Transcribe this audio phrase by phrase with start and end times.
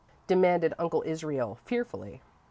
[0.25, 2.23] demanded Uncle Israel, fearfully.